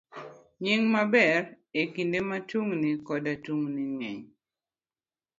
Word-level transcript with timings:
B. 0.03 0.03
Nying 0.63 0.85
maber. 0.93 1.39
E 1.79 1.81
kinde 1.93 2.19
ma 2.29 2.37
tungni 2.49 2.91
koda 3.07 3.33
tungni 3.45 3.83
ng'eny, 3.95 4.21